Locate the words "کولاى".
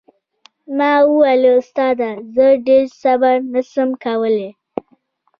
4.05-4.49